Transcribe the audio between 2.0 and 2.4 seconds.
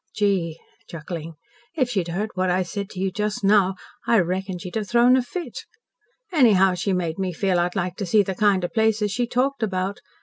heard